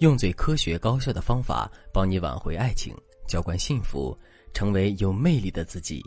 [0.00, 2.92] 用最科学高效的方法帮你挽回爱情，
[3.28, 4.16] 浇灌幸福，
[4.52, 6.02] 成为有魅力的自己。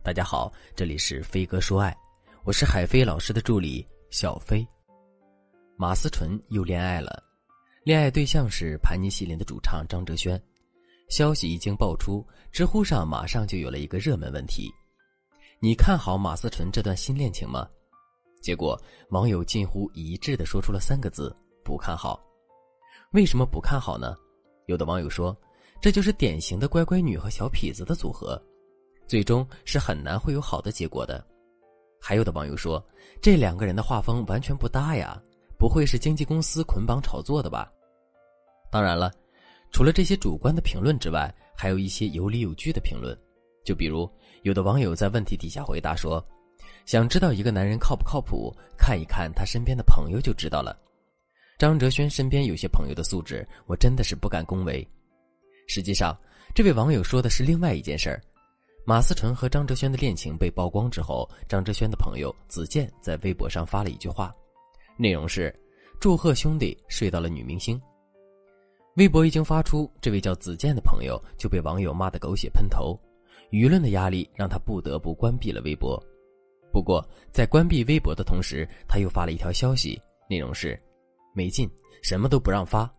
[0.00, 1.96] 大家好，这里是飞哥说爱，
[2.44, 4.64] 我是海飞老师的助理小飞。
[5.76, 7.20] 马思纯又恋爱了，
[7.82, 10.40] 恋爱对象是盘尼西林的主唱张哲轩。
[11.08, 14.70] 消息一经爆出，知乎上马上就有了一个热门问题：
[15.58, 17.68] 你看好马思纯这段新恋情吗？
[18.40, 18.80] 结果，
[19.10, 22.22] 网友近乎一致的说出了三个字：不看好。
[23.16, 24.14] 为什么不看好呢？
[24.66, 25.34] 有的网友说，
[25.80, 28.38] 这就是典型的乖乖女和小痞子的组合，
[29.06, 31.26] 最终是很难会有好的结果的。
[31.98, 32.78] 还有的网友说，
[33.22, 35.18] 这两个人的画风完全不搭呀，
[35.58, 37.72] 不会是经纪公司捆绑炒作的吧？
[38.70, 39.10] 当然了，
[39.72, 43.18] 除了这些主观的评论之外，还有一些有理有据的评论，
[43.64, 44.06] 就比如
[44.42, 46.22] 有的网友在问题底下回答说。
[46.84, 50.78] 想知道一个男人靠不靠谱，看一看他身边的朋友就知道了。
[51.58, 54.86] 张哲轩身边有些朋友的素质，我真的是不敢恭维。
[55.66, 56.14] 实际上，
[56.54, 58.20] 这位网友说的是另外一件事儿。
[58.84, 64.34] 马思纯和张哲轩的恋情被曝光之后，张哲轩的朋友子健在微博上发了一句话，
[64.98, 65.52] 内容是
[65.98, 67.80] ：“祝贺兄弟睡到了女明星。”
[68.96, 72.98] 微博一经发出，这位叫子健的朋友就被网友骂得狗血喷头，
[73.50, 75.98] 舆论的压力让他不得不关闭了微博。
[76.70, 79.98] 不过，在关闭微博的同时，他又发了一条消息，
[80.28, 80.78] 内容是
[81.36, 81.70] ：“没劲，
[82.02, 82.90] 什么都不让发。”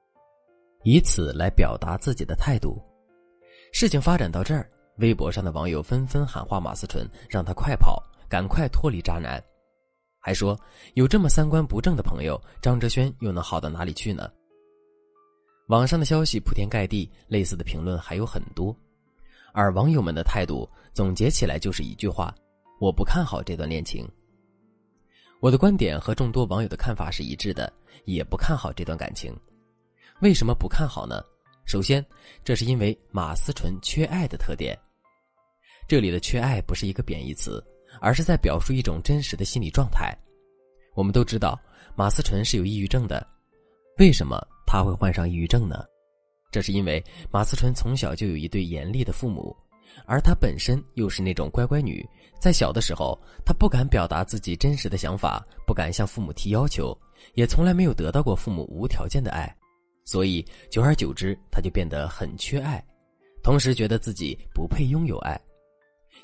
[0.86, 2.80] 以此来表达自己的态度。
[3.74, 9.44] 事情发展到这儿，微博上的网友纷纷喊话马思纯，让他快跑，赶快脱离渣男，
[10.20, 10.58] 还说
[10.94, 14.32] 有这么三观不正的朋友，张哲轩又能好到哪里去呢？
[15.68, 18.74] 网上的消息铺天盖地，类似的评论还有很多，
[19.52, 22.34] 而网友们的态度总结起来就是一句话。
[22.80, 24.08] 我不看好这段恋情。
[25.40, 27.72] 我的观点和众多网友的看法是一致的，
[28.06, 29.32] 也不看好这段感情。
[30.22, 31.24] 为什么不看好呢？
[31.66, 32.04] 首先，
[32.44, 34.78] 这是因为马思纯缺爱的特点。
[35.88, 37.64] 这里的“缺爱”不是一个贬义词，
[38.02, 40.18] 而是在表述一种真实的心理状态。
[40.96, 41.60] 我们都知道，
[41.96, 43.26] 马思纯是有抑郁症的。
[44.00, 45.86] 为什么他会患上抑郁症呢？
[46.52, 49.56] 这是因为马思纯从小就有一对严厉的父母。
[50.06, 52.08] 而她本身又是那种乖乖女，
[52.40, 56.98] 在小的时候，她不敢表达自己真实的想法，不敢向父母提要求，
[57.34, 59.54] 也从来没有得到过父母无条件的爱，
[60.06, 62.84] 所以久而久之，她就变得很缺爱，
[63.44, 65.40] 同时觉得自己不配拥有爱。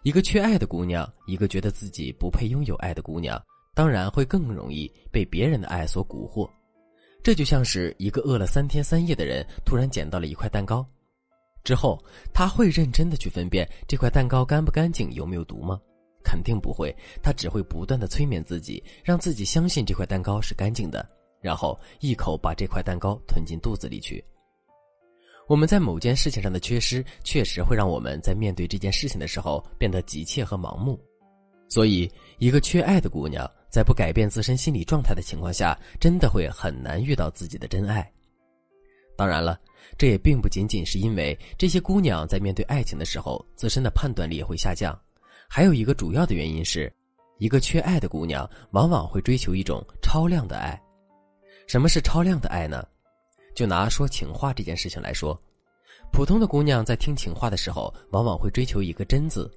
[0.02, 3.42] 一个缺爱的姑娘，一个觉得自己不配拥有爱的姑娘，
[3.74, 6.50] 当然会更容易被别人的爱所蛊惑。
[7.24, 10.86] 这就像是一个饿了三天三夜的人，突然捡到了一块蛋糕。
[11.64, 12.04] 之后，
[12.34, 15.80] 他会认真的去分辨这块蛋糕干不干净，有没有毒吗？
[16.24, 21.08] 肯定不会，他只会不断的催眠自己，让自己相信这块蛋糕是干净的，
[21.42, 24.24] 然后一口把这块蛋糕吞进肚子里去。
[25.48, 30.98] 我们在某件事情上的缺失，确实会让我们在面对这件事情的时候变得急切和盲目。
[31.68, 32.10] 所以，
[32.40, 38.10] 一个缺爱的姑娘，在不改变自身心理状态的情况下，真的会很难遇到自己的真爱。
[39.16, 39.60] 当然了，
[39.98, 44.98] 这也并不仅仅是因为这些姑娘在面对爱情的时候，自身的判断力也会下降，
[45.48, 46.92] 还有一个主要的原因是，
[47.38, 50.82] 一个缺爱的姑娘往往会追求一种超量的爱。
[51.68, 52.86] 什么是超量的爱呢？
[53.56, 55.40] 就拿说情话这件事情来说，
[56.12, 59.50] 普通的姑娘在听情话的时候，往往会追求一个真字，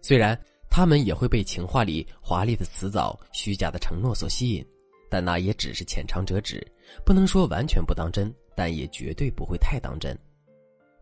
[0.00, 0.40] 虽然
[0.70, 4.64] 她们也会被情话里华丽的辞藻、虚假的承诺所吸引，
[5.10, 6.64] 但那也只是浅尝辄止，
[7.04, 8.32] 不能说完全不当真。
[8.56, 10.16] 但也绝对不会太当真。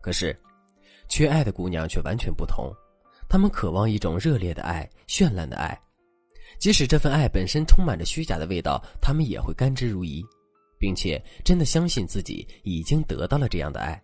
[0.01, 0.37] 可是，
[1.07, 2.73] 缺爱的姑娘却完全不同，
[3.29, 5.79] 她们渴望一种热烈的爱、绚烂的爱，
[6.59, 10.23] 即使这份爱本身充满着虚假的味道，她们也会甘之如饴，
[10.77, 14.01] 并且真的相信自己已经得到了这样的爱。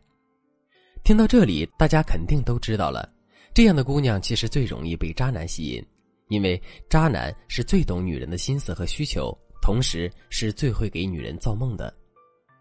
[1.04, 3.10] 听到这里，大家肯定都知道了，
[3.54, 5.86] 这样的姑娘其实最容易被渣男吸引，
[6.28, 11.94] 因为渣男是最懂女人的心思和需求，同时是最会给女人造梦的。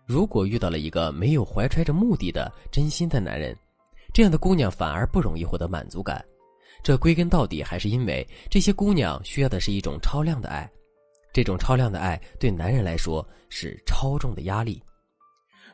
[0.08, 3.54] 如果遇到了一个没有怀揣着目的的真心的男人，
[4.14, 6.24] 这样的姑娘反而不容易获得满足感。
[6.82, 10.66] 这归根到底还是因为这些姑娘需要的是一种超量的爱，
[11.30, 14.82] 这种超量的爱对男人来说是超重的压力。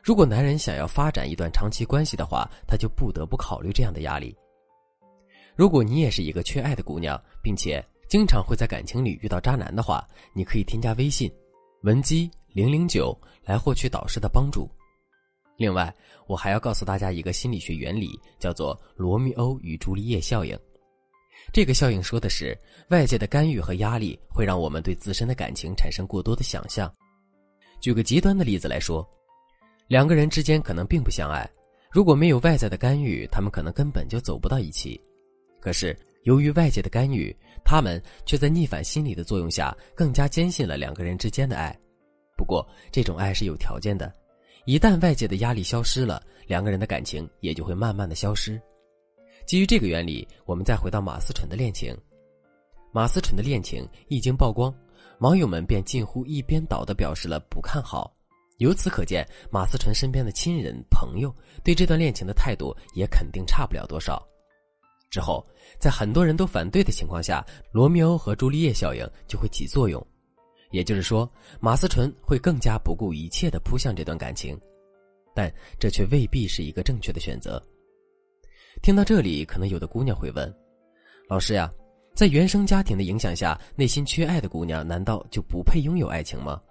[0.03, 4.35] 如果男人想要发展一段长期关系的话，他就不得不考虑这样的压力。
[5.55, 11.31] 如果你也是一个缺爱的姑娘，并且经常会在感情里遇到渣男的话，你可以添加微信，
[11.83, 12.29] 文姬。
[12.55, 13.13] 零零九
[13.43, 14.65] 来获取导师的帮助。
[15.57, 15.93] 另外，
[16.25, 20.57] 我还要告诉大家一个心理学原理，叫做罗密欧与朱丽叶效应。
[21.51, 22.57] 这个效应说的是，
[22.91, 26.89] 外界的干预和压力会让我们对自身的感情产生过多的想象。
[27.81, 29.05] 举个极端的例子来说，
[29.89, 31.45] 两个人之间可能并不相爱，
[31.91, 34.97] 如果没有外在的干预，他们可能根本就走不到一起。
[35.59, 35.93] 可是
[36.23, 37.35] 由于外界的干预，
[37.65, 41.77] 他们却在逆反心理的作用下，更加坚信了两个人之间的爱。
[42.35, 44.13] 不过，这种爱是有条件的，
[44.65, 48.61] 一旦外界的压力消失了，两个人的感情也就会慢慢的消失。
[49.45, 51.95] 基于这个原理，我们再回到马思纯的恋情。
[52.91, 54.73] 马思纯的恋情一经曝光，
[55.19, 58.11] 网友们便近乎一边倒的表示了不看好。
[58.57, 61.33] 由此可见，马思纯身边的亲人朋友
[61.63, 64.25] 对这段恋情的态度也肯定差不了多少。
[65.11, 65.45] 之后，
[65.77, 70.05] 在很多人都反对的情况下，罗密欧和朱丽叶效应就会起作用，
[70.75, 71.31] 也就是说，
[71.61, 74.59] 马思纯会更加不顾一切的扑向这段感情，
[75.33, 75.49] 但
[75.79, 77.63] 这却未必是一个正确的选择。
[78.81, 80.53] 听到这里，可能有的姑娘会问
[81.29, 81.71] ：“老师呀，
[82.13, 86.61] 在原生家庭的影响下，内心缺爱的姑娘难道就不配拥有爱情吗？”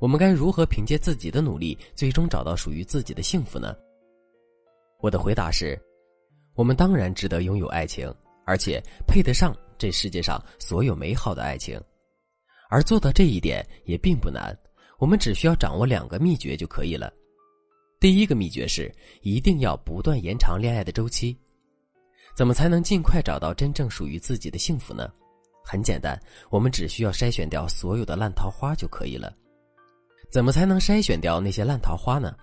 [0.00, 3.76] 我们该如何凭借自己的努力，最终找到属于自己的幸福呢？
[5.00, 5.78] 我的回答是：
[6.54, 8.10] 我们当然值得拥有爱情，
[8.46, 11.78] 而且配得上这世界上所有美好的爱情。
[12.72, 14.58] 而做到这一点也并不难，
[14.98, 17.12] 我们只需要掌握两个秘诀就可以了。
[18.00, 18.90] 第一个秘诀是
[19.20, 21.36] 一定要不断延长恋爱的周期。
[22.34, 25.06] 怎么才能尽快找到真正属于自己的幸福呢？
[25.62, 29.36] 很简单，我们只需要筛选掉所有的烂桃花就可以了。
[30.30, 32.34] 怎么才能筛选掉那些烂桃花呢？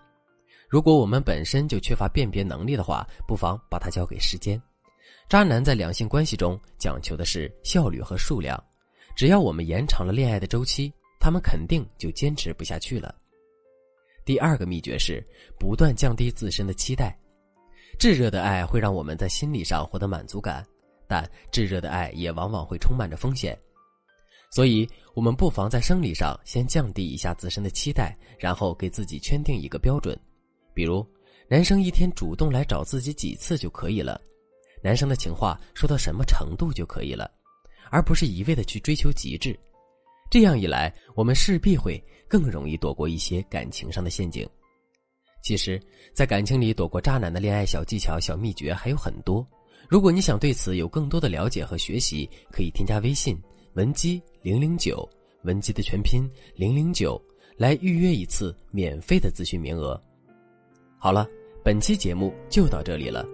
[0.69, 4.61] 如果我们本身就缺乏辨别能力的话，不妨把它交给时间。
[5.27, 8.63] 渣男在两性关系中讲求的是效率和数量，
[9.19, 10.89] 只要我们延长了恋爱的周期，
[11.19, 13.13] 他们肯定就坚持不下去了。
[14.23, 15.21] 第二个秘诀是
[15.59, 17.13] 不断降低自身的期待。
[17.99, 20.65] 炙热的爱会让我们在心理上获得满足感，
[21.05, 23.59] 但炙热的爱也往往会充满着风险。
[24.51, 30.17] 所以，我们不妨在生理上先降低一下自身的期待，然后给自己圈定一个标准，
[30.73, 31.05] 比如，
[31.49, 34.21] 男生一天主动来找自己几次就可以了，
[34.81, 37.29] 男生的情话说到什么程度就可以了，
[37.89, 39.57] 而不是一味的去追求极致。
[40.29, 44.47] 这样一来，我们势必会更容易躲过一些感情上的陷阱。
[45.41, 45.81] 其实，
[46.13, 49.45] 在感情里躲过渣男的恋爱小技巧、小秘诀还有很多。
[49.87, 53.35] 如果你想对此有更多的了解和学习，可以添加微信。
[53.73, 55.07] 文姬零零九，
[55.43, 57.19] 文姬的全拼零零九，
[57.55, 59.99] 来预约一次免费的咨询名额。
[60.97, 61.27] 好了，
[61.63, 63.25] 本期节目就到这里了，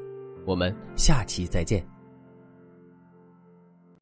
[0.46, 1.95] 我们下期再见。